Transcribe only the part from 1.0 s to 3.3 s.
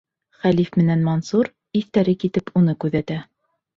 Мансур иҫтәре китеп уны күҙәтә.